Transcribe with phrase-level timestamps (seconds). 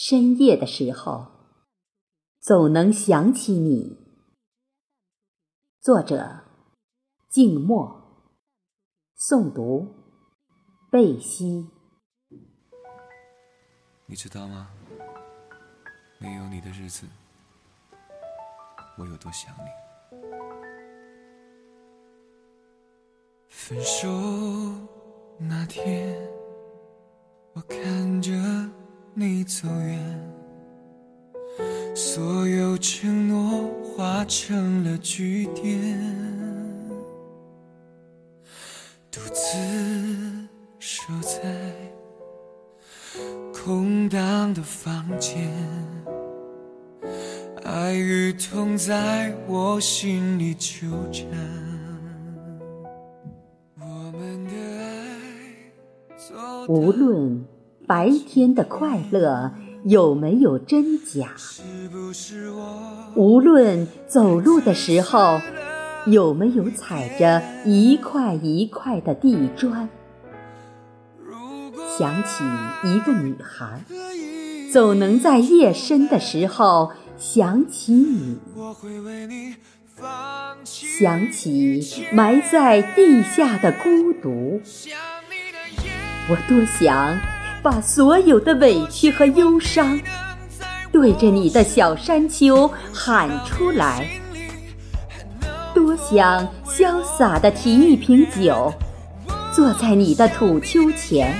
[0.00, 1.26] 深夜的时候，
[2.38, 3.98] 总能想起你。
[5.80, 6.44] 作者：
[7.28, 8.30] 静默，
[9.18, 9.88] 诵读：
[10.88, 11.68] 贝西。
[14.06, 14.70] 你知道吗？
[16.20, 17.04] 没有你的日子，
[18.98, 19.68] 我有多想你。
[23.48, 24.08] 分手
[25.40, 26.16] 那天，
[27.52, 28.30] 我看着
[29.20, 29.98] 你走远，
[31.92, 35.98] 所有承诺化成了句点，
[39.10, 39.58] 独自
[40.78, 41.74] 守在
[43.52, 45.50] 空荡的房间，
[47.64, 51.26] 爱与痛在我心里纠缠。
[56.68, 57.44] 无论
[57.88, 59.50] 白天的快乐
[59.82, 61.30] 有没有真假，
[63.14, 65.40] 无论走路的时候
[66.04, 69.88] 有没有踩着一块一块的地砖，
[71.98, 72.44] 想起
[72.84, 73.82] 一个女孩，
[74.70, 78.36] 总能在夜深的时候想起你，
[80.74, 84.60] 想起埋在地下的孤独。
[86.30, 87.18] 我多想
[87.62, 90.00] 把所有的委屈和忧伤，
[90.92, 94.08] 对着你的小山丘喊出来。
[95.74, 98.72] 多想潇洒的提一瓶酒，
[99.52, 101.34] 坐在你的土丘前，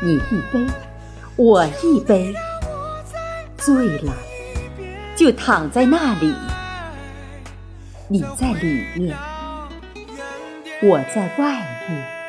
[0.00, 0.66] 你一杯，
[1.36, 2.34] 我一杯，
[3.56, 4.12] 醉了
[5.14, 6.34] 就躺在那里。
[8.08, 9.16] 你在里面，
[10.82, 12.19] 我在外面。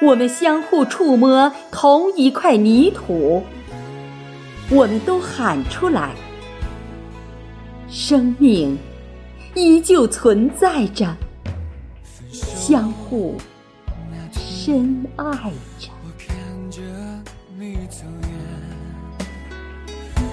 [0.00, 3.42] 我们相互触摸同一块泥土，
[4.70, 6.14] 我们都喊出来，
[7.88, 8.78] 生命
[9.54, 11.16] 依旧存在着，
[12.30, 13.36] 相互
[14.32, 15.24] 深爱
[15.80, 15.90] 着。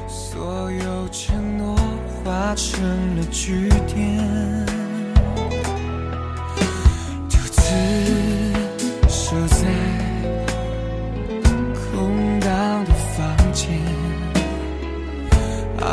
[0.07, 1.75] 所有承诺
[2.23, 2.83] 化成
[3.15, 4.74] 了句点。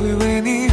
[0.00, 0.69] 会为你